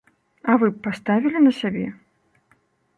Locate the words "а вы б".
0.53-0.81